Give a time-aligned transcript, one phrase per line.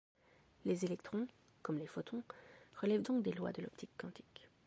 [0.65, 1.27] Les électrons,
[1.61, 2.23] comme les photons,
[2.77, 4.49] relèvent donc des lois de l'optique quantique.